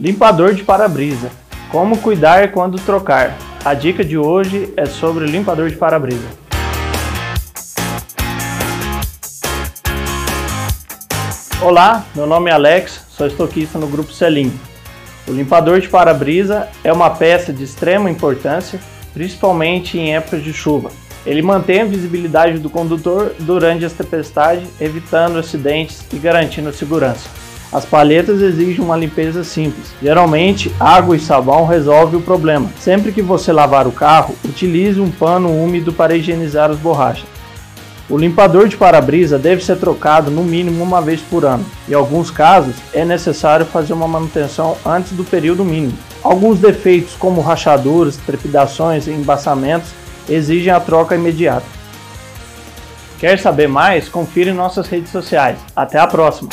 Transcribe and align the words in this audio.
Limpador 0.00 0.54
de 0.54 0.64
para-brisa. 0.64 1.30
Como 1.70 1.98
cuidar 1.98 2.50
quando 2.50 2.80
trocar? 2.80 3.36
A 3.62 3.74
dica 3.74 4.02
de 4.02 4.16
hoje 4.16 4.72
é 4.74 4.86
sobre 4.86 5.26
limpador 5.26 5.68
de 5.68 5.76
para-brisa. 5.76 6.28
Olá, 11.60 12.06
meu 12.14 12.26
nome 12.26 12.50
é 12.50 12.54
Alex, 12.54 13.04
sou 13.10 13.26
estoquista 13.26 13.78
no 13.78 13.86
grupo 13.86 14.14
Selim. 14.14 14.50
O 15.28 15.32
limpador 15.32 15.78
de 15.78 15.90
para-brisa 15.90 16.70
é 16.82 16.90
uma 16.90 17.10
peça 17.10 17.52
de 17.52 17.62
extrema 17.62 18.10
importância, 18.10 18.80
principalmente 19.12 19.98
em 19.98 20.16
épocas 20.16 20.42
de 20.42 20.54
chuva. 20.54 20.90
Ele 21.26 21.42
mantém 21.42 21.82
a 21.82 21.84
visibilidade 21.84 22.58
do 22.58 22.70
condutor 22.70 23.34
durante 23.40 23.84
as 23.84 23.92
tempestades, 23.92 24.66
evitando 24.80 25.38
acidentes 25.38 26.02
e 26.10 26.16
garantindo 26.16 26.72
segurança. 26.72 27.51
As 27.72 27.86
palhetas 27.86 28.42
exigem 28.42 28.84
uma 28.84 28.96
limpeza 28.96 29.42
simples. 29.42 29.94
Geralmente, 30.02 30.70
água 30.78 31.16
e 31.16 31.20
sabão 31.20 31.66
resolve 31.66 32.16
o 32.16 32.20
problema. 32.20 32.68
Sempre 32.78 33.12
que 33.12 33.22
você 33.22 33.50
lavar 33.50 33.86
o 33.86 33.92
carro, 33.92 34.34
utilize 34.44 35.00
um 35.00 35.10
pano 35.10 35.48
úmido 35.48 35.90
para 35.90 36.14
higienizar 36.14 36.70
as 36.70 36.76
borrachas. 36.76 37.24
O 38.10 38.18
limpador 38.18 38.68
de 38.68 38.76
para-brisa 38.76 39.38
deve 39.38 39.64
ser 39.64 39.76
trocado 39.76 40.30
no 40.30 40.44
mínimo 40.44 40.84
uma 40.84 41.00
vez 41.00 41.22
por 41.22 41.46
ano. 41.46 41.64
Em 41.88 41.94
alguns 41.94 42.30
casos, 42.30 42.74
é 42.92 43.06
necessário 43.06 43.64
fazer 43.64 43.94
uma 43.94 44.06
manutenção 44.06 44.76
antes 44.84 45.12
do 45.12 45.24
período 45.24 45.64
mínimo. 45.64 45.96
Alguns 46.22 46.58
defeitos, 46.58 47.14
como 47.14 47.40
rachaduras, 47.40 48.18
trepidações 48.18 49.06
e 49.06 49.12
embaçamentos, 49.12 49.90
exigem 50.28 50.70
a 50.70 50.78
troca 50.78 51.14
imediata. 51.14 51.64
Quer 53.18 53.38
saber 53.38 53.68
mais? 53.68 54.10
Confira 54.10 54.50
em 54.50 54.54
nossas 54.54 54.88
redes 54.88 55.10
sociais. 55.10 55.58
Até 55.74 55.98
a 55.98 56.06
próxima! 56.06 56.50